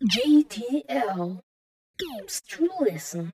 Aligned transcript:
GTL 0.00 1.40
Games 1.98 2.40
to 2.48 2.68
Listen. 2.78 3.32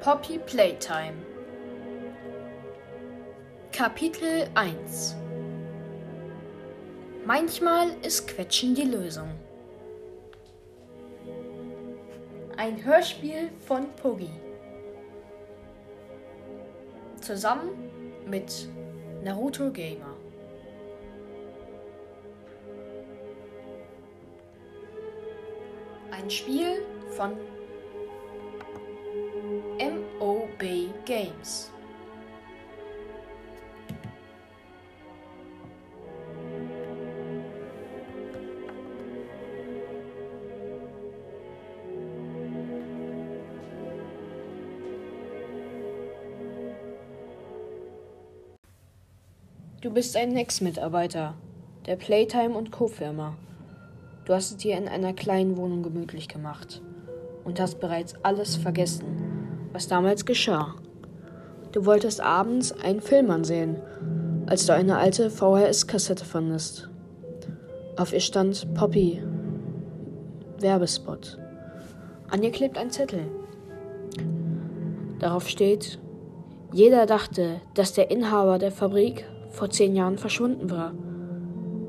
Poppy 0.00 0.38
Playtime 0.38 1.16
Kapitel 3.70 4.48
1 4.54 5.14
Manchmal 7.26 7.90
ist 8.02 8.26
Quetschen 8.26 8.74
die 8.74 8.84
Lösung. 8.84 9.28
Ein 12.58 12.84
Hörspiel 12.84 13.52
von 13.68 13.86
Puggy. 13.94 14.30
Zusammen 17.20 17.92
mit 18.26 18.68
Naruto 19.22 19.70
Gamer. 19.70 20.16
Ein 26.10 26.28
Spiel 26.28 26.82
von 27.10 27.36
MOB 29.78 30.60
Games. 31.04 31.70
Du 49.80 49.92
bist 49.92 50.16
ein 50.16 50.30
Nex-Mitarbeiter 50.30 51.34
der 51.86 51.94
Playtime 51.94 52.58
und 52.58 52.72
Co-Firma. 52.72 53.36
Du 54.24 54.34
hast 54.34 54.50
es 54.50 54.56
dir 54.56 54.76
in 54.76 54.88
einer 54.88 55.12
kleinen 55.12 55.56
Wohnung 55.56 55.84
gemütlich 55.84 56.26
gemacht 56.26 56.82
und 57.44 57.60
hast 57.60 57.78
bereits 57.78 58.16
alles 58.24 58.56
vergessen, 58.56 59.06
was 59.72 59.86
damals 59.86 60.26
geschah. 60.26 60.74
Du 61.70 61.86
wolltest 61.86 62.20
abends 62.20 62.72
einen 62.72 63.00
Film 63.00 63.30
ansehen, 63.30 63.76
als 64.46 64.66
du 64.66 64.74
eine 64.74 64.98
alte 64.98 65.30
VHS-Kassette 65.30 66.24
fandest. 66.24 66.90
Auf 67.96 68.12
ihr 68.12 68.18
stand 68.18 68.74
Poppy 68.74 69.22
Werbespot. 70.58 71.38
An 72.30 72.42
ihr 72.42 72.50
klebt 72.50 72.78
ein 72.78 72.90
Zettel. 72.90 73.28
Darauf 75.20 75.48
steht, 75.48 76.00
jeder 76.72 77.06
dachte, 77.06 77.60
dass 77.74 77.92
der 77.92 78.10
Inhaber 78.10 78.58
der 78.58 78.72
Fabrik 78.72 79.24
vor 79.58 79.70
zehn 79.70 79.96
Jahren 79.96 80.18
verschwunden 80.18 80.70
war. 80.70 80.94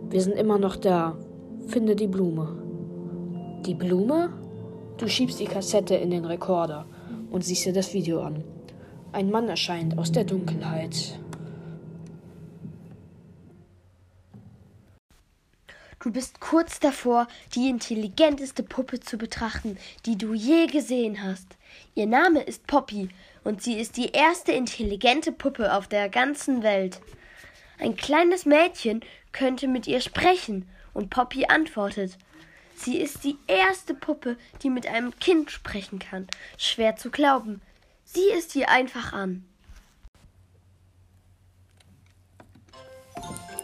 Wir 0.10 0.22
sind 0.22 0.36
immer 0.36 0.58
noch 0.58 0.76
da. 0.76 1.16
Finde 1.68 1.96
die 1.96 2.08
Blume. 2.08 2.64
Die 3.64 3.76
Blume? 3.76 4.34
Du 4.98 5.08
schiebst 5.08 5.40
die 5.40 5.46
Kassette 5.46 5.94
in 5.94 6.10
den 6.10 6.26
Rekorder 6.26 6.88
und 7.30 7.46
siehst 7.46 7.66
dir 7.66 7.74
das 7.74 7.94
Video 7.94 8.22
an. 8.22 8.44
Ein 9.12 9.30
Mann 9.30 9.48
erscheint 9.48 9.98
aus 10.00 10.12
der 10.12 10.24
Dunkelheit. 10.24 11.20
Du 16.02 16.12
bist 16.12 16.40
kurz 16.40 16.80
davor, 16.80 17.28
die 17.54 17.70
intelligenteste 17.70 18.64
Puppe 18.64 19.00
zu 19.00 19.18
betrachten, 19.18 19.78
die 20.06 20.18
du 20.18 20.34
je 20.34 20.66
gesehen 20.66 21.24
hast. 21.24 21.58
Ihr 21.94 22.08
Name 22.08 22.42
ist 22.42 22.66
Poppy 22.66 23.10
und 23.44 23.62
sie 23.62 23.74
ist 23.74 23.98
die 23.98 24.12
erste 24.12 24.54
intelligente 24.54 25.32
Puppe 25.32 25.74
auf 25.74 25.88
der 25.88 26.10
ganzen 26.10 26.64
Welt. 26.64 27.00
Ein 27.80 27.96
kleines 27.96 28.46
Mädchen 28.46 29.02
könnte 29.32 29.68
mit 29.68 29.88
ihr 29.88 30.02
sprechen, 30.02 30.68
und 30.94 31.10
Poppy 31.10 31.46
antwortet. 31.46 32.18
Sie 32.76 32.98
ist 32.98 33.24
die 33.24 33.38
erste 33.48 33.94
Puppe, 33.94 34.38
die 34.64 34.70
mit 34.70 34.88
einem 34.88 35.18
Kind 35.20 35.52
sprechen 35.52 36.00
kann. 36.00 36.28
Schwer 36.58 36.96
zu 36.96 37.10
glauben. 37.10 37.62
Sieh 38.04 38.32
es 38.36 38.48
dir 38.48 38.70
einfach 38.70 39.14
an. 39.14 39.46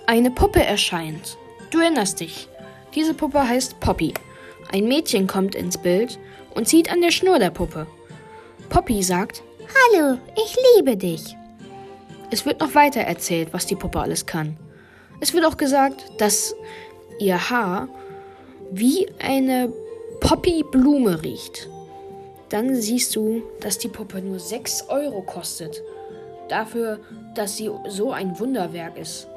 Eine 0.07 0.31
Puppe 0.31 0.63
erscheint. 0.63 1.37
Du 1.71 1.79
erinnerst 1.79 2.19
dich. 2.19 2.47
Diese 2.93 3.13
Puppe 3.13 3.47
heißt 3.47 3.79
Poppy. 3.79 4.13
Ein 4.71 4.87
Mädchen 4.87 5.27
kommt 5.27 5.55
ins 5.55 5.77
Bild 5.77 6.19
und 6.53 6.67
zieht 6.67 6.91
an 6.91 7.01
der 7.01 7.11
Schnur 7.11 7.39
der 7.39 7.49
Puppe. 7.49 7.87
Poppy 8.69 9.01
sagt: 9.01 9.43
Hallo, 9.93 10.19
ich 10.35 10.55
liebe 10.75 10.95
dich. 10.95 11.35
Es 12.35 12.45
wird 12.45 12.59
noch 12.59 12.75
weiter 12.75 12.99
erzählt, 12.99 13.53
was 13.53 13.65
die 13.65 13.77
Puppe 13.77 14.01
alles 14.01 14.25
kann. 14.25 14.57
Es 15.21 15.33
wird 15.33 15.45
auch 15.45 15.55
gesagt, 15.55 16.03
dass 16.17 16.53
ihr 17.17 17.49
Haar 17.49 17.87
wie 18.71 19.07
eine 19.19 19.71
Poppy-Blume 20.19 21.23
riecht. 21.23 21.69
Dann 22.49 22.75
siehst 22.75 23.15
du, 23.15 23.41
dass 23.61 23.77
die 23.77 23.87
Puppe 23.87 24.21
nur 24.21 24.37
6 24.37 24.89
Euro 24.89 25.21
kostet. 25.21 25.81
Dafür, 26.49 26.99
dass 27.35 27.55
sie 27.55 27.71
so 27.87 28.11
ein 28.11 28.37
Wunderwerk 28.37 28.97
ist. 28.97 29.29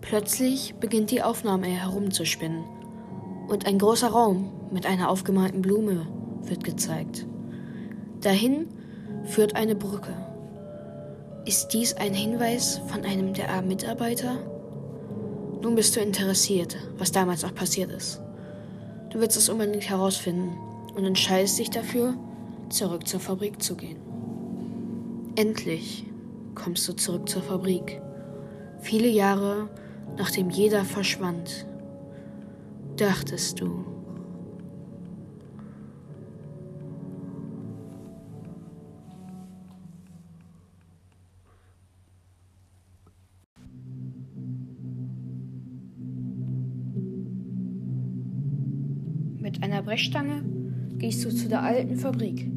Plötzlich 0.00 0.74
beginnt 0.80 1.12
die 1.12 1.22
Aufnahme 1.22 1.68
herumzuspinnen 1.68 2.75
und 3.48 3.66
ein 3.66 3.78
großer 3.78 4.08
Raum 4.08 4.50
mit 4.70 4.86
einer 4.86 5.08
aufgemalten 5.08 5.62
Blume 5.62 6.06
wird 6.42 6.64
gezeigt. 6.64 7.26
Dahin 8.20 8.68
führt 9.24 9.56
eine 9.56 9.74
Brücke. 9.74 10.12
Ist 11.44 11.68
dies 11.68 11.94
ein 11.94 12.14
Hinweis 12.14 12.80
von 12.88 13.04
einem 13.04 13.32
der 13.32 13.62
Mitarbeiter? 13.62 14.38
Nun 15.62 15.74
bist 15.74 15.96
du 15.96 16.00
interessiert, 16.00 16.76
was 16.98 17.12
damals 17.12 17.42
noch 17.42 17.54
passiert 17.54 17.90
ist. 17.90 18.20
Du 19.10 19.20
willst 19.20 19.36
es 19.36 19.48
unbedingt 19.48 19.88
herausfinden 19.88 20.56
und 20.94 21.04
entscheidest 21.04 21.58
dich 21.58 21.70
dafür, 21.70 22.14
zurück 22.68 23.06
zur 23.06 23.20
Fabrik 23.20 23.62
zu 23.62 23.76
gehen. 23.76 23.98
Endlich 25.36 26.04
kommst 26.54 26.88
du 26.88 26.94
zurück 26.94 27.28
zur 27.28 27.42
Fabrik. 27.42 28.00
Viele 28.80 29.08
Jahre 29.08 29.68
nachdem 30.16 30.50
jeder 30.50 30.84
verschwand, 30.84 31.66
dachtest 32.96 33.60
du. 33.60 33.84
Mit 49.38 49.62
einer 49.62 49.82
Brechstange 49.82 50.42
gehst 50.98 51.24
du 51.24 51.30
zu 51.30 51.48
der 51.48 51.62
alten 51.62 51.96
Fabrik. 51.96 52.50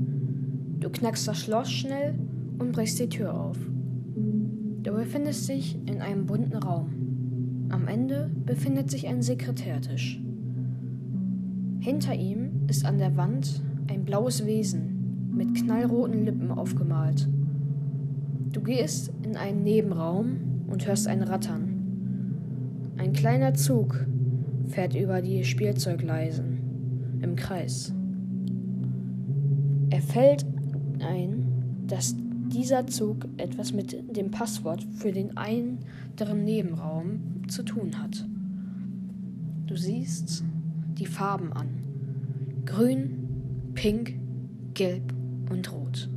Du 0.80 0.90
knackst 0.90 1.28
das 1.28 1.40
Schloss 1.40 1.72
schnell 1.72 2.18
und 2.58 2.72
brichst 2.72 3.00
die 3.00 3.10
Tür 3.10 3.34
auf. 3.34 3.58
Du 4.16 4.94
befindest 4.94 5.50
dich 5.50 5.78
in 5.86 6.02
einem 6.02 6.26
bunten 6.26 6.56
Raum. 6.56 7.68
Am 7.70 7.88
Ende 7.88 8.32
befindet 8.46 8.90
sich 8.90 9.08
ein 9.08 9.22
Sekretärtisch. 9.22 10.20
Hinter 11.80 12.14
ihm 12.14 12.66
ist 12.68 12.86
an 12.86 12.98
der 12.98 13.16
Wand 13.16 13.62
ein 13.88 14.04
blaues 14.04 14.46
Wesen 14.46 15.32
mit 15.34 15.56
knallroten 15.56 16.26
Lippen 16.26 16.52
aufgemalt. 16.52 17.30
Du 18.52 18.62
gehst 18.62 19.14
in 19.24 19.38
einen 19.38 19.64
Nebenraum 19.64 20.66
und 20.68 20.86
hörst 20.86 21.08
ein 21.08 21.24
Rattern. 21.24 22.94
Ein 22.98 23.14
kleiner 23.14 23.54
Zug 23.54 24.06
fährt 24.68 24.94
über 24.94 25.22
die 25.22 25.46
Spielzeugleisen 25.46 27.20
im 27.22 27.38
Kreis. 27.38 27.94
Er 29.90 30.02
fällt 30.02 30.46
ein, 31.00 31.86
dass 31.88 32.16
dieser 32.52 32.88
Zug 32.88 33.26
etwas 33.38 33.72
mit 33.72 34.18
dem 34.18 34.32
Passwort 34.32 34.86
für 34.98 35.14
den 35.14 35.38
anderen 35.38 36.44
Nebenraum 36.44 37.22
zu 37.48 37.64
tun 37.64 38.02
hat. 38.02 38.28
Du 39.66 39.78
siehst 39.78 40.44
die 41.00 41.06
Farben 41.06 41.54
an. 41.54 42.64
Grün, 42.66 43.72
Pink, 43.74 44.20
Gelb 44.74 45.14
und 45.50 45.72
Rot. 45.72 46.10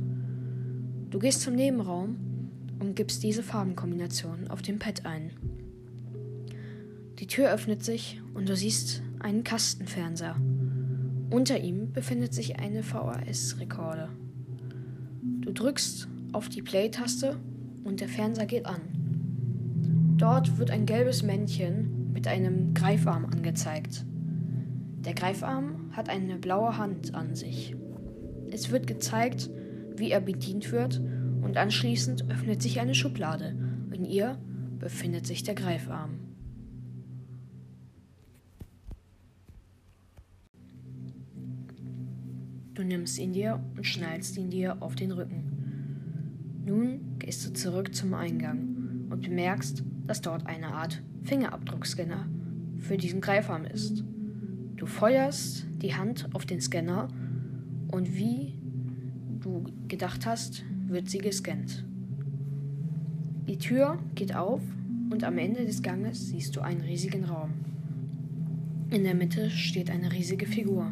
Du 1.09 1.19
gehst 1.19 1.41
zum 1.41 1.55
Nebenraum 1.55 2.17
und 2.79 2.95
gibst 2.95 3.23
diese 3.23 3.43
Farbenkombination 3.43 4.49
auf 4.49 4.61
dem 4.61 4.79
Pad 4.79 5.05
ein. 5.05 5.31
Die 7.19 7.27
Tür 7.27 7.51
öffnet 7.51 7.83
sich 7.83 8.21
und 8.33 8.49
du 8.49 8.55
siehst 8.55 9.01
einen 9.19 9.43
Kastenfernseher. 9.43 10.35
Unter 11.29 11.59
ihm 11.59 11.93
befindet 11.93 12.33
sich 12.33 12.59
eine 12.59 12.83
VHS-Rekorde. 12.83 14.09
Du 15.41 15.51
drückst 15.53 16.09
auf 16.33 16.49
die 16.49 16.61
Play-Taste 16.61 17.37
und 17.83 18.01
der 18.01 18.09
Fernseher 18.09 18.45
geht 18.45 18.65
an. 18.65 18.81
Dort 20.17 20.57
wird 20.57 20.71
ein 20.71 20.85
gelbes 20.85 21.23
Männchen 21.23 22.11
mit 22.11 22.27
einem 22.27 22.73
Greifarm 22.73 23.25
angezeigt. 23.25 24.05
Der 25.05 25.13
Greifarm 25.13 25.91
hat 25.91 26.07
eine 26.09 26.37
blaue 26.37 26.77
Hand 26.77 27.13
an 27.13 27.35
sich. 27.35 27.75
Es 28.51 28.71
wird 28.71 28.87
gezeigt, 28.87 29.49
wie 29.95 30.11
er 30.11 30.21
bedient 30.21 30.71
wird 30.71 31.01
und 31.41 31.57
anschließend 31.57 32.29
öffnet 32.29 32.61
sich 32.61 32.79
eine 32.79 32.95
Schublade. 32.95 33.55
In 33.91 34.05
ihr 34.05 34.37
befindet 34.79 35.27
sich 35.27 35.43
der 35.43 35.55
Greifarm. 35.55 36.19
Du 42.73 42.83
nimmst 42.83 43.19
ihn 43.19 43.33
dir 43.33 43.63
und 43.75 43.85
schnallst 43.85 44.37
ihn 44.37 44.49
dir 44.49 44.81
auf 44.81 44.95
den 44.95 45.11
Rücken. 45.11 46.63
Nun 46.65 47.17
gehst 47.19 47.45
du 47.45 47.53
zurück 47.53 47.93
zum 47.93 48.13
Eingang 48.13 49.07
und 49.09 49.21
bemerkst, 49.21 49.83
dass 50.07 50.21
dort 50.21 50.47
eine 50.47 50.73
Art 50.73 51.01
Fingerabdruckscanner 51.23 52.27
für 52.79 52.97
diesen 52.97 53.21
Greifarm 53.21 53.65
ist. 53.65 54.03
Du 54.75 54.85
feuerst 54.85 55.65
die 55.81 55.95
Hand 55.95 56.29
auf 56.33 56.45
den 56.45 56.61
Scanner 56.61 57.07
und 57.91 58.15
wie 58.15 58.53
du 59.39 59.65
gedacht 59.87 60.25
hast, 60.25 60.63
wird 60.87 61.09
sie 61.09 61.19
gescannt. 61.19 61.85
Die 63.47 63.57
Tür 63.57 63.99
geht 64.15 64.35
auf 64.35 64.61
und 65.09 65.23
am 65.23 65.37
Ende 65.37 65.65
des 65.65 65.81
Ganges 65.81 66.29
siehst 66.29 66.55
du 66.55 66.61
einen 66.61 66.81
riesigen 66.81 67.25
Raum. 67.25 67.51
In 68.89 69.03
der 69.03 69.15
Mitte 69.15 69.49
steht 69.49 69.89
eine 69.89 70.11
riesige 70.11 70.45
Figur. 70.45 70.91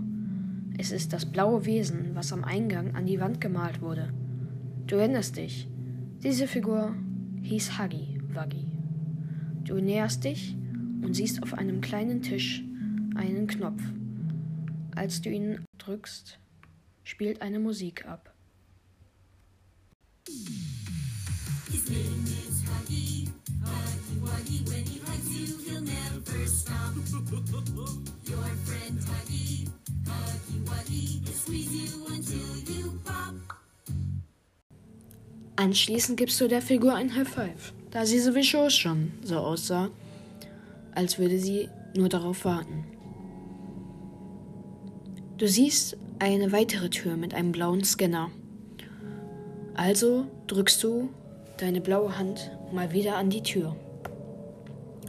Es 0.78 0.92
ist 0.92 1.14
das 1.14 1.26
blaue 1.26 1.66
Wesen, 1.66 2.12
was 2.14 2.34
am 2.34 2.44
Eingang 2.44 2.96
an 2.96 3.06
die 3.06 3.20
Wand 3.20 3.42
gemalt 3.42 3.82
wurde. 3.82 4.14
Du 4.88 4.96
erinnerst 4.96 5.38
dich, 5.38 5.68
diese 6.24 6.48
Figur 6.48 6.96
hieß 7.42 7.80
Huggy 7.80 8.20
Wuggy. 8.34 8.66
Du 9.64 9.80
näherst 9.80 10.24
dich 10.24 10.56
und 11.02 11.16
siehst 11.16 11.44
auf 11.44 11.54
einem 11.54 11.82
kleinen 11.82 12.22
Tisch 12.22 12.64
einen 13.16 13.48
Knopf. 13.48 13.82
Als 14.96 15.22
du 15.22 15.30
ihn 15.30 15.66
drückst, 15.78 16.40
spielt 17.04 17.42
eine 17.42 17.60
Musik 17.60 18.06
ab. 18.06 18.34
His 20.28 21.90
name 21.90 22.26
is 22.28 22.64
Huggy, 22.68 23.30
Huggy 23.64 24.20
Wuggy. 24.22 24.70
When 24.70 24.86
he 24.86 25.00
hugs 25.00 25.30
you, 25.30 25.58
he'll 25.66 25.82
never 25.82 26.48
stop. 26.48 26.94
Your 28.30 28.44
friend 28.66 29.00
Huggy, 29.00 29.70
Huggy 30.06 30.66
Wuggy, 30.66 31.26
will 31.26 31.34
squeeze 31.34 31.72
you 31.72 32.06
until 32.08 32.76
you 32.76 33.00
pop. 33.06 33.36
Anschließend 35.56 36.18
gibst 36.18 36.42
du 36.42 36.48
der 36.48 36.62
Figur 36.62 36.96
ein 36.96 37.16
High 37.16 37.28
Five, 37.28 37.74
da 37.92 38.06
sie 38.06 38.20
sowieso 38.20 38.70
schon 38.70 39.12
so 39.24 39.38
aussah, 39.38 39.90
als 40.94 41.20
würde 41.20 41.40
sie 41.40 41.70
nur 41.96 42.10
darauf 42.10 42.46
warten. 42.46 42.91
Du 45.42 45.48
siehst 45.48 45.98
eine 46.20 46.52
weitere 46.52 46.92
Tür 46.92 47.18
mit 47.18 47.34
einem 47.34 47.52
blauen 47.52 47.84
Scanner. 47.84 48.30
Also 49.74 50.28
drückst 50.46 50.84
du 50.84 51.10
deine 51.58 51.82
blaue 51.82 52.16
Hand 52.16 52.52
mal 52.72 52.94
wieder 52.94 53.16
an 53.16 53.32
die 53.32 53.42
Tür. 53.42 53.76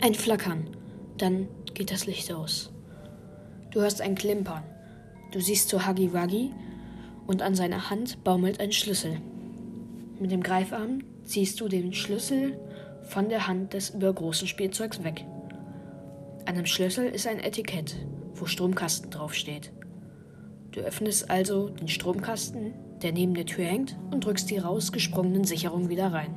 Ein 0.01 0.15
Flackern, 0.15 0.69
dann 1.19 1.49
geht 1.75 1.91
das 1.91 2.07
Licht 2.07 2.33
aus. 2.33 2.73
Du 3.73 3.83
hörst 3.83 4.01
ein 4.01 4.15
Klimpern. 4.15 4.63
Du 5.33 5.41
siehst 5.43 5.69
zu 5.69 5.87
Huggy 5.87 6.15
Wuggy 6.15 6.51
und 7.27 7.43
an 7.43 7.55
seiner 7.55 7.91
Hand 7.91 8.25
baumelt 8.25 8.59
ein 8.59 8.73
Schlüssel. 8.73 9.21
Mit 10.19 10.31
dem 10.31 10.43
Greifarm 10.43 11.01
ziehst 11.25 11.61
du 11.61 11.69
den 11.69 11.93
Schlüssel 11.93 12.59
von 13.03 13.29
der 13.29 13.49
Hand 13.49 13.75
des 13.75 13.91
übergroßen 13.91 14.49
Spielzeugs 14.49 15.05
weg. 15.05 15.27
An 16.47 16.55
dem 16.55 16.65
Schlüssel 16.65 17.05
ist 17.05 17.27
ein 17.27 17.39
Etikett, 17.39 17.97
wo 18.35 18.47
Stromkasten 18.47 19.11
draufsteht. 19.11 19.73
Du 20.73 20.81
öffnest 20.81 21.31
also 21.31 21.69
den 21.69 21.89
Stromkasten, 21.89 22.73
der 23.03 23.13
neben 23.13 23.35
der 23.35 23.45
Tür 23.45 23.67
hängt, 23.67 23.99
und 24.11 24.25
drückst 24.25 24.51
die 24.51 24.57
rausgesprungenen 24.57 25.45
Sicherungen 25.45 25.91
wieder 25.91 26.13
rein. 26.13 26.35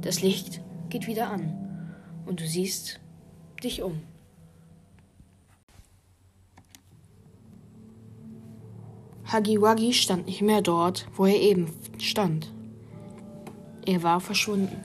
Das 0.00 0.22
Licht 0.22 0.60
geht 0.88 1.06
wieder 1.06 1.30
an 1.30 1.96
und 2.26 2.40
du 2.40 2.46
siehst 2.46 3.00
dich 3.62 3.82
um. 3.82 4.00
Wuggy 9.32 9.92
stand 9.92 10.26
nicht 10.26 10.42
mehr 10.42 10.60
dort, 10.60 11.06
wo 11.14 11.24
er 11.24 11.40
eben 11.40 11.72
stand. 11.98 12.52
Er 13.86 14.02
war 14.02 14.20
verschwunden. 14.20 14.76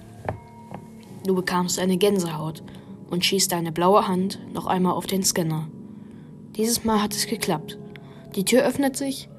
Du 1.26 1.36
bekamst 1.36 1.80
eine 1.80 1.98
Gänsehaut 1.98 2.64
und 3.10 3.26
schießt 3.26 3.52
deine 3.52 3.72
blaue 3.72 4.08
Hand 4.08 4.40
noch 4.54 4.68
einmal 4.68 4.94
auf 4.94 5.08
den 5.08 5.24
Scanner. 5.24 5.68
Dieses 6.56 6.86
Mal 6.86 7.02
hat 7.02 7.14
es 7.14 7.28
geklappt. 7.28 7.78
Die 8.38 8.46
Tür 8.46 8.64
öffnet 8.68 8.96
sich 8.96 9.30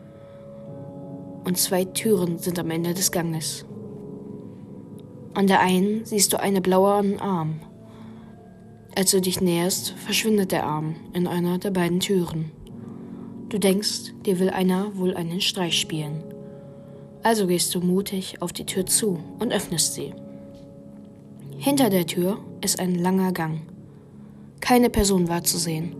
und 1.44 1.56
zwei 1.56 1.84
Türen 1.84 2.38
sind 2.38 2.58
am 2.58 2.68
Ende 2.68 2.94
des 2.94 3.12
Ganges. 3.12 3.64
An 5.34 5.46
der 5.46 5.60
einen 5.60 6.04
siehst 6.04 6.32
du 6.32 6.40
einen 6.40 6.60
blauen 6.60 7.20
Arm. 7.20 7.60
Als 8.96 9.12
du 9.12 9.20
dich 9.20 9.40
näherst, 9.40 9.90
verschwindet 9.90 10.50
der 10.50 10.64
Arm 10.64 10.96
in 11.12 11.28
einer 11.28 11.58
der 11.58 11.70
beiden 11.70 12.00
Türen. 12.00 12.50
Du 13.50 13.60
denkst, 13.60 14.14
dir 14.26 14.40
will 14.40 14.50
einer 14.50 14.96
wohl 14.96 15.14
einen 15.14 15.40
Streich 15.40 15.78
spielen. 15.78 16.24
Also 17.22 17.46
gehst 17.46 17.72
du 17.76 17.80
mutig 17.80 18.42
auf 18.42 18.52
die 18.52 18.66
Tür 18.66 18.84
zu 18.84 19.20
und 19.38 19.52
öffnest 19.52 19.94
sie. 19.94 20.12
Hinter 21.56 21.88
der 21.88 22.06
Tür 22.06 22.38
ist 22.62 22.80
ein 22.80 22.96
langer 22.96 23.30
Gang. 23.30 23.60
Keine 24.58 24.90
Person 24.90 25.28
war 25.28 25.44
zu 25.44 25.56
sehen. 25.56 25.94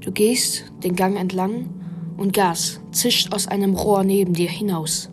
Du 0.00 0.10
gehst 0.10 0.64
den 0.82 0.96
Gang 0.96 1.16
entlang 1.16 1.79
und 2.20 2.34
Gas 2.34 2.80
zischt 2.92 3.32
aus 3.32 3.48
einem 3.48 3.74
Rohr 3.74 4.04
neben 4.04 4.34
dir 4.34 4.50
hinaus. 4.50 5.08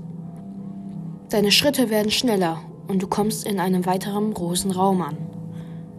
Deine 1.29 1.53
Schritte 1.53 1.89
werden 1.89 2.11
schneller 2.11 2.59
und 2.89 3.01
du 3.01 3.07
kommst 3.07 3.47
in 3.47 3.61
einem 3.61 3.85
weiteren 3.85 4.33
großen 4.33 4.71
Raum 4.71 5.01
an. 5.01 5.15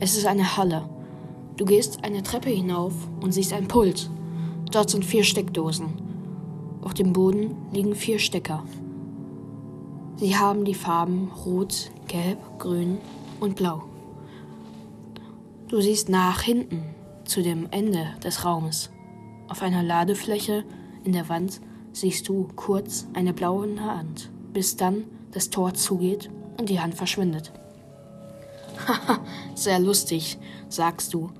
Es 0.00 0.18
ist 0.18 0.26
eine 0.26 0.58
Halle. 0.58 0.86
Du 1.56 1.64
gehst 1.64 2.04
eine 2.04 2.22
Treppe 2.22 2.50
hinauf 2.50 2.92
und 3.22 3.32
siehst 3.32 3.54
ein 3.54 3.68
Pult. 3.68 4.10
Dort 4.70 4.90
sind 4.90 5.02
vier 5.02 5.24
Steckdosen. 5.24 5.86
Auf 6.82 6.92
dem 6.92 7.14
Boden 7.14 7.56
liegen 7.72 7.94
vier 7.94 8.18
Stecker. 8.18 8.64
Sie 10.16 10.36
haben 10.36 10.66
die 10.66 10.74
Farben 10.74 11.30
Rot, 11.46 11.90
Gelb, 12.06 12.38
Grün 12.58 12.98
und 13.40 13.56
Blau. 13.56 13.84
Du 15.68 15.80
siehst 15.80 16.10
nach 16.10 16.42
hinten 16.42 16.82
zu 17.24 17.42
dem 17.42 17.66
Ende 17.70 18.08
des 18.22 18.44
Raumes. 18.44 18.90
Auf 19.48 19.62
einer 19.62 19.82
Ladefläche 19.82 20.64
in 21.08 21.14
der 21.14 21.30
Wand 21.30 21.62
siehst 21.92 22.28
du 22.28 22.48
kurz 22.54 23.06
eine 23.14 23.32
blaue 23.32 23.80
Hand, 23.80 24.30
bis 24.52 24.76
dann 24.76 25.04
das 25.30 25.48
Tor 25.48 25.72
zugeht 25.72 26.28
und 26.58 26.68
die 26.68 26.80
Hand 26.80 26.94
verschwindet. 26.94 27.50
Haha, 28.86 29.20
sehr 29.54 29.78
lustig, 29.78 30.36
sagst 30.68 31.14
du 31.14 31.30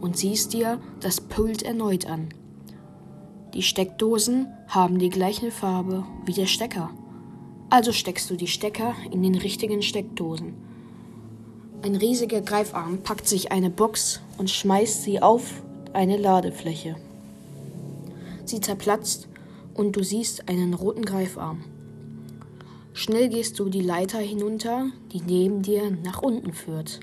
und 0.00 0.16
siehst 0.16 0.52
dir 0.52 0.80
das 0.98 1.20
Pult 1.20 1.62
erneut 1.62 2.06
an. 2.06 2.30
Die 3.54 3.62
Steckdosen 3.62 4.48
haben 4.66 4.98
die 4.98 5.10
gleiche 5.10 5.52
Farbe 5.52 6.04
wie 6.26 6.34
der 6.34 6.46
Stecker. 6.46 6.90
Also 7.70 7.92
steckst 7.92 8.28
du 8.30 8.34
die 8.34 8.48
Stecker 8.48 8.96
in 9.12 9.22
den 9.22 9.36
richtigen 9.36 9.80
Steckdosen. 9.82 10.54
Ein 11.82 11.94
riesiger 11.94 12.40
Greifarm 12.40 12.98
packt 13.04 13.28
sich 13.28 13.52
eine 13.52 13.70
Box 13.70 14.20
und 14.38 14.50
schmeißt 14.50 15.04
sie 15.04 15.22
auf 15.22 15.62
eine 15.92 16.16
Ladefläche. 16.16 16.96
Sie 18.44 18.60
zerplatzt 18.60 19.28
und 19.74 19.96
du 19.96 20.02
siehst 20.02 20.48
einen 20.48 20.74
roten 20.74 21.04
Greifarm. 21.04 21.64
Schnell 22.92 23.28
gehst 23.28 23.58
du 23.58 23.68
die 23.68 23.80
Leiter 23.80 24.18
hinunter, 24.18 24.90
die 25.12 25.20
neben 25.20 25.62
dir 25.62 25.90
nach 25.90 26.22
unten 26.22 26.52
führt. 26.52 27.00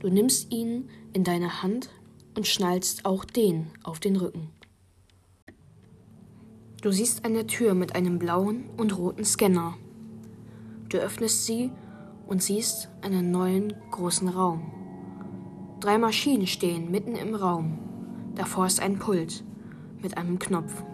Du 0.00 0.08
nimmst 0.08 0.52
ihn 0.52 0.88
in 1.12 1.24
deine 1.24 1.62
Hand 1.62 1.88
und 2.36 2.46
schnallst 2.46 3.06
auch 3.06 3.24
den 3.24 3.68
auf 3.82 4.00
den 4.00 4.16
Rücken. 4.16 4.50
Du 6.82 6.90
siehst 6.90 7.24
eine 7.24 7.46
Tür 7.46 7.72
mit 7.72 7.94
einem 7.94 8.18
blauen 8.18 8.64
und 8.76 8.98
roten 8.98 9.24
Scanner. 9.24 9.78
Du 10.90 10.98
öffnest 10.98 11.46
sie 11.46 11.70
und 12.26 12.42
siehst 12.42 12.90
einen 13.00 13.30
neuen 13.30 13.72
großen 13.90 14.28
Raum. 14.28 14.70
Drei 15.80 15.96
Maschinen 15.96 16.46
stehen 16.46 16.90
mitten 16.90 17.14
im 17.14 17.34
Raum. 17.34 17.78
Davor 18.34 18.66
ist 18.66 18.80
ein 18.80 18.98
Pult 18.98 19.44
mit 20.04 20.16
einem 20.18 20.38
Knopf. 20.38 20.84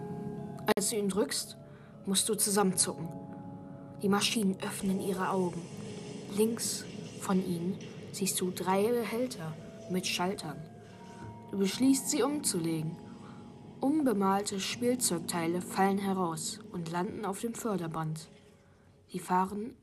Als 0.75 0.89
du 0.89 0.95
ihn 0.95 1.09
drückst, 1.09 1.57
musst 2.07 2.27
du 2.29 2.33
zusammenzucken. 2.33 3.09
Die 4.01 4.09
Maschinen 4.09 4.57
öffnen 4.61 4.99
ihre 4.99 5.29
Augen. 5.29 5.61
Links 6.35 6.85
von 7.19 7.45
ihnen 7.45 7.77
siehst 8.13 8.41
du 8.41 8.49
drei 8.49 8.87
Behälter 8.87 9.53
mit 9.91 10.07
Schaltern. 10.07 10.57
Du 11.51 11.59
beschließt, 11.59 12.09
sie 12.09 12.23
umzulegen. 12.23 12.97
Unbemalte 13.81 14.59
Spielzeugteile 14.59 15.61
fallen 15.61 15.97
heraus 15.97 16.59
und 16.71 16.89
landen 16.89 17.25
auf 17.25 17.41
dem 17.41 17.53
Förderband. 17.53 18.29
Sie 19.07 19.19
fahren 19.19 19.75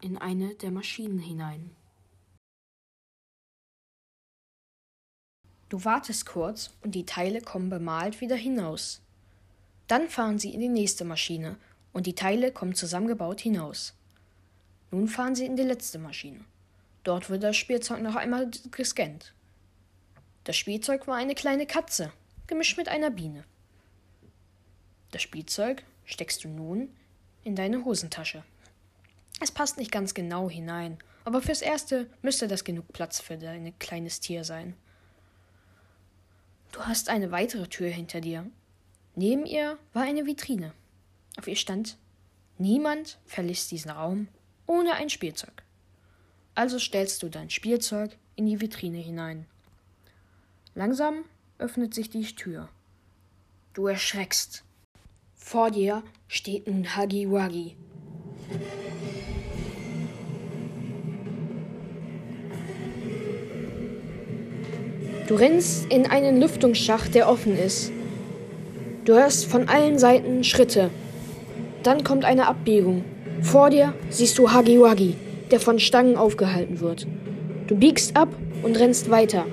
in 0.00 0.18
eine 0.18 0.54
der 0.56 0.72
Maschinen 0.72 1.20
hinein. 1.20 1.70
Du 5.72 5.86
wartest 5.86 6.26
kurz 6.26 6.68
und 6.82 6.94
die 6.94 7.06
Teile 7.06 7.40
kommen 7.40 7.70
bemalt 7.70 8.20
wieder 8.20 8.36
hinaus. 8.36 9.00
Dann 9.86 10.10
fahren 10.10 10.38
sie 10.38 10.52
in 10.52 10.60
die 10.60 10.68
nächste 10.68 11.02
Maschine 11.02 11.56
und 11.94 12.06
die 12.06 12.14
Teile 12.14 12.52
kommen 12.52 12.74
zusammengebaut 12.74 13.40
hinaus. 13.40 13.94
Nun 14.90 15.08
fahren 15.08 15.34
sie 15.34 15.46
in 15.46 15.56
die 15.56 15.62
letzte 15.62 15.98
Maschine. 15.98 16.44
Dort 17.04 17.30
wird 17.30 17.42
das 17.42 17.56
Spielzeug 17.56 18.02
noch 18.02 18.16
einmal 18.16 18.50
gescannt. 18.70 19.32
Das 20.44 20.58
Spielzeug 20.58 21.06
war 21.06 21.16
eine 21.16 21.34
kleine 21.34 21.64
Katze, 21.64 22.12
gemischt 22.46 22.76
mit 22.76 22.88
einer 22.88 23.08
Biene. 23.08 23.44
Das 25.10 25.22
Spielzeug 25.22 25.84
steckst 26.04 26.44
du 26.44 26.48
nun 26.48 26.90
in 27.44 27.56
deine 27.56 27.82
Hosentasche. 27.86 28.44
Es 29.40 29.50
passt 29.50 29.78
nicht 29.78 29.90
ganz 29.90 30.12
genau 30.12 30.50
hinein, 30.50 30.98
aber 31.24 31.40
fürs 31.40 31.62
Erste 31.62 32.10
müsste 32.20 32.46
das 32.46 32.62
genug 32.64 32.92
Platz 32.92 33.20
für 33.20 33.38
dein 33.38 33.72
kleines 33.78 34.20
Tier 34.20 34.44
sein. 34.44 34.76
Du 36.72 36.80
hast 36.80 37.10
eine 37.10 37.30
weitere 37.30 37.68
Tür 37.68 37.88
hinter 37.88 38.20
dir. 38.20 38.50
Neben 39.14 39.44
ihr 39.44 39.78
war 39.92 40.02
eine 40.02 40.26
Vitrine. 40.26 40.72
Auf 41.38 41.46
ihr 41.46 41.56
stand 41.56 41.98
Niemand 42.58 43.18
verlässt 43.24 43.70
diesen 43.70 43.90
Raum 43.90 44.28
ohne 44.66 44.94
ein 44.94 45.10
Spielzeug. 45.10 45.62
Also 46.54 46.78
stellst 46.78 47.22
du 47.22 47.28
dein 47.28 47.50
Spielzeug 47.50 48.16
in 48.36 48.46
die 48.46 48.60
Vitrine 48.60 48.98
hinein. 48.98 49.46
Langsam 50.74 51.24
öffnet 51.58 51.94
sich 51.94 52.08
die 52.08 52.24
Tür. 52.24 52.68
Du 53.74 53.86
erschreckst. 53.86 54.64
Vor 55.34 55.70
dir 55.70 56.02
steht 56.28 56.66
nun 56.66 56.96
Huggy 56.96 57.28
Wuggy. 57.28 57.76
Du 65.32 65.38
rennst 65.38 65.90
in 65.90 66.04
einen 66.04 66.42
Lüftungsschacht, 66.42 67.14
der 67.14 67.26
offen 67.26 67.56
ist. 67.56 67.90
Du 69.06 69.14
hörst 69.14 69.46
von 69.46 69.66
allen 69.66 69.98
Seiten 69.98 70.44
Schritte. 70.44 70.90
Dann 71.82 72.04
kommt 72.04 72.26
eine 72.26 72.48
Abbiegung. 72.48 73.02
Vor 73.40 73.70
dir 73.70 73.94
siehst 74.10 74.36
du 74.36 74.42
Wuggy, 74.42 75.14
der 75.50 75.58
von 75.58 75.78
Stangen 75.78 76.18
aufgehalten 76.18 76.80
wird. 76.80 77.06
Du 77.66 77.74
biegst 77.74 78.14
ab 78.14 78.28
und 78.62 78.78
rennst 78.78 79.08
weiter. 79.08 79.46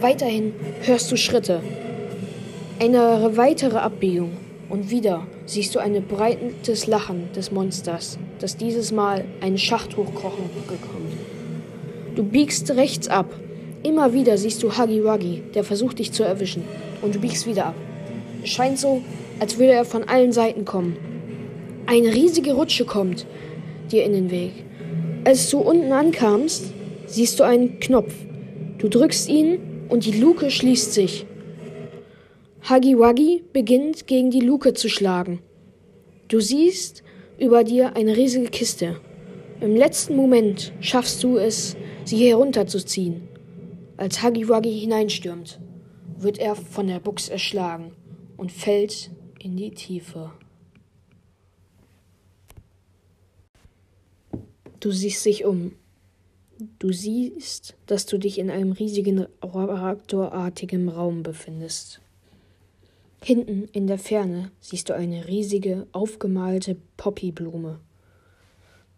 Weiterhin 0.00 0.54
hörst 0.82 1.12
du 1.12 1.16
Schritte. 1.16 1.62
Eine 2.80 3.36
weitere 3.36 3.78
Abbiegung. 3.78 4.32
Und 4.68 4.90
wieder 4.90 5.24
siehst 5.46 5.72
du 5.76 5.78
ein 5.78 6.02
breites 6.02 6.88
Lachen 6.88 7.28
des 7.36 7.52
Monsters, 7.52 8.18
das 8.40 8.56
dieses 8.56 8.90
Mal 8.90 9.24
einen 9.40 9.56
Schacht 9.56 9.96
hochkrochen 9.96 10.50
bekommt. 10.66 11.12
Du 12.16 12.24
biegst 12.24 12.72
rechts 12.72 13.06
ab. 13.06 13.32
Immer 13.82 14.12
wieder 14.12 14.36
siehst 14.36 14.62
du 14.62 14.76
Huggy 14.76 15.02
Wuggy, 15.04 15.42
der 15.54 15.64
versucht 15.64 15.98
dich 15.98 16.12
zu 16.12 16.22
erwischen. 16.22 16.64
Und 17.00 17.14
du 17.14 17.18
biegst 17.18 17.46
wieder 17.46 17.66
ab. 17.66 17.74
Es 18.42 18.50
scheint 18.50 18.78
so, 18.78 19.00
als 19.38 19.58
würde 19.58 19.72
er 19.72 19.86
von 19.86 20.04
allen 20.04 20.32
Seiten 20.32 20.66
kommen. 20.66 20.96
Eine 21.86 22.14
riesige 22.14 22.52
Rutsche 22.52 22.84
kommt 22.84 23.26
dir 23.90 24.04
in 24.04 24.12
den 24.12 24.30
Weg. 24.30 24.52
Als 25.24 25.48
du 25.50 25.58
unten 25.58 25.92
ankamst, 25.92 26.72
siehst 27.06 27.40
du 27.40 27.44
einen 27.44 27.80
Knopf. 27.80 28.14
Du 28.78 28.88
drückst 28.88 29.28
ihn 29.28 29.58
und 29.88 30.04
die 30.04 30.18
Luke 30.18 30.50
schließt 30.50 30.92
sich. 30.92 31.26
Huggy 32.68 32.98
Wuggy 32.98 33.42
beginnt 33.52 34.06
gegen 34.06 34.30
die 34.30 34.40
Luke 34.40 34.74
zu 34.74 34.88
schlagen. 34.90 35.40
Du 36.28 36.38
siehst 36.40 37.02
über 37.38 37.64
dir 37.64 37.96
eine 37.96 38.16
riesige 38.16 38.50
Kiste. 38.50 39.00
Im 39.60 39.74
letzten 39.74 40.16
Moment 40.16 40.72
schaffst 40.80 41.22
du 41.24 41.38
es, 41.38 41.76
sie 42.04 42.28
herunterzuziehen. 42.28 43.29
Als 44.00 44.22
Huggy 44.22 44.48
Wuggy 44.48 44.80
hineinstürmt, 44.80 45.60
wird 46.16 46.38
er 46.38 46.56
von 46.56 46.86
der 46.86 47.00
Buchs 47.00 47.28
erschlagen 47.28 47.92
und 48.38 48.50
fällt 48.50 49.10
in 49.38 49.58
die 49.58 49.72
Tiefe. 49.72 50.32
Du 54.80 54.90
siehst 54.90 55.26
dich 55.26 55.44
um. 55.44 55.72
Du 56.78 56.92
siehst, 56.92 57.76
dass 57.84 58.06
du 58.06 58.16
dich 58.16 58.38
in 58.38 58.50
einem 58.50 58.72
riesigen 58.72 59.26
reaktorartigen 59.42 60.88
Raum 60.88 61.22
befindest. 61.22 62.00
Hinten 63.22 63.68
in 63.74 63.86
der 63.86 63.98
Ferne 63.98 64.50
siehst 64.60 64.88
du 64.88 64.94
eine 64.94 65.28
riesige, 65.28 65.86
aufgemalte 65.92 66.78
Poppyblume. 66.96 67.80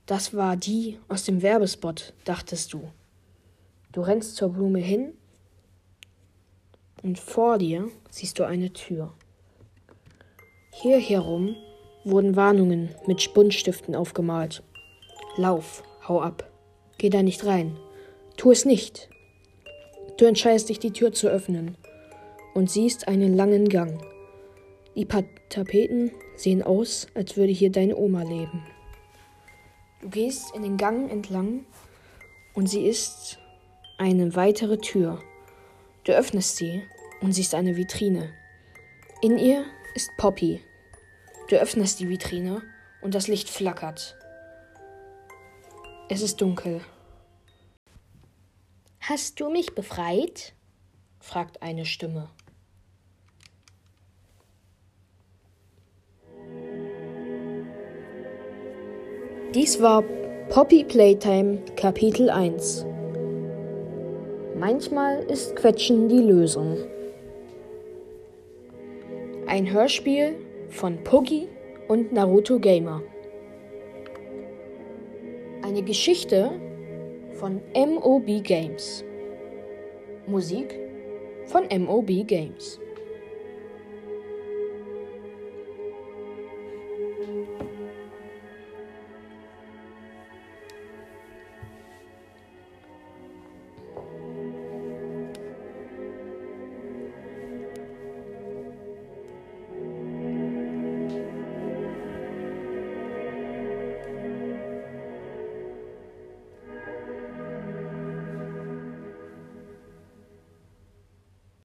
Das 0.07 0.33
war 0.33 0.57
die 0.57 1.01
aus 1.09 1.25
dem 1.25 1.43
Werbespot, 1.43 2.15
dachtest 2.25 2.73
du. 2.73 2.89
Du 3.93 4.01
rennst 4.01 4.37
zur 4.37 4.49
Blume 4.49 4.79
hin 4.79 5.13
und 7.03 7.19
vor 7.19 7.59
dir 7.59 7.91
siehst 8.11 8.39
du 8.39 8.45
eine 8.45 8.73
Tür. 8.73 9.13
Hier 10.73 10.99
herum 10.99 11.55
wurden 12.05 12.35
Warnungen 12.35 12.95
mit 13.07 13.35
Buntstiften 13.35 13.95
aufgemalt. 13.95 14.63
Lauf, 15.37 15.83
hau 16.09 16.23
ab. 16.23 16.51
Geh 16.97 17.11
da 17.11 17.23
nicht 17.23 17.45
rein. 17.45 17.77
Tu 18.39 18.51
es 18.51 18.65
nicht. 18.65 19.11
Du 20.17 20.25
entscheidest 20.25 20.71
dich, 20.71 20.79
die 20.79 20.93
Tür 20.93 21.13
zu 21.13 21.29
öffnen 21.29 21.77
und 22.55 22.71
siehst 22.71 23.09
einen 23.09 23.37
langen 23.37 23.69
Gang. 23.69 24.03
Die 24.97 25.05
paar 25.05 25.25
Tapeten 25.51 26.13
sehen 26.37 26.63
aus, 26.63 27.09
als 27.15 27.37
würde 27.37 27.53
hier 27.53 27.71
deine 27.71 27.97
Oma 27.97 28.23
leben. 28.23 28.63
Du 30.01 30.09
gehst 30.09 30.55
in 30.55 30.63
den 30.63 30.79
Gang 30.79 31.11
entlang 31.11 31.67
und 32.55 32.69
sie 32.69 32.87
ist 32.87 33.39
eine 34.03 34.35
weitere 34.35 34.79
Tür. 34.79 35.23
Du 36.03 36.11
öffnest 36.11 36.57
sie 36.57 36.83
und 37.21 37.33
siehst 37.33 37.55
eine 37.55 37.77
Vitrine. 37.77 38.35
In 39.23 39.39
ihr 39.39 39.65
ist 39.95 40.11
Poppy. 40.17 40.61
Du 41.49 41.55
öffnest 41.55 42.01
die 42.01 42.09
Vitrine 42.09 42.63
und 43.01 43.15
das 43.15 43.29
Licht 43.29 43.49
flackert. 43.49 44.17
Es 46.09 46.21
ist 46.21 46.41
dunkel. 46.41 46.81
Hast 48.99 49.39
du 49.39 49.49
mich 49.51 49.73
befreit? 49.73 50.53
fragt 51.21 51.63
eine 51.63 51.85
Stimme. 51.85 52.29
Dies 59.55 59.81
war 59.81 60.03
Poppy 60.49 60.83
Playtime 60.83 61.65
Kapitel 61.77 62.31
1. 62.31 62.87
Manchmal 64.65 65.25
ist 65.25 65.57
Quetschen 65.57 66.09
die 66.09 66.21
Lösung. 66.21 66.77
Ein 69.49 69.69
Hörspiel 69.73 70.37
von 70.69 71.03
Puggy 71.03 71.49
und 71.89 72.13
Naruto 72.13 72.61
Gamer. 72.61 73.03
Eine 75.63 75.83
Geschichte 75.83 76.53
von 77.33 77.61
MOB 77.75 78.45
Games. 78.45 79.03
Musik 80.29 80.79
von 81.47 81.65
MOB 81.65 82.25
Games. 82.25 82.79